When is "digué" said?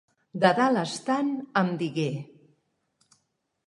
1.85-2.09